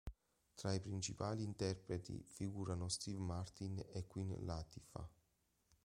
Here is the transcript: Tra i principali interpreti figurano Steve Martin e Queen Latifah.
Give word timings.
Tra 0.55 0.73
i 0.73 0.79
principali 0.79 1.43
interpreti 1.43 2.23
figurano 2.25 2.87
Steve 2.89 3.19
Martin 3.19 3.79
e 3.93 4.07
Queen 4.07 4.35
Latifah. 4.43 5.07